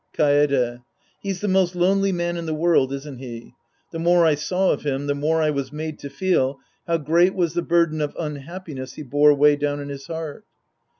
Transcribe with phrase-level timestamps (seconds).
[0.17, 0.81] Kaede.
[1.21, 3.53] He's the most lonely man in the world, isn't he?
[3.91, 7.35] The more I saw of him, the more I was made to feel how great
[7.35, 10.45] was the burden of unhappi ness he bore way down in his heart.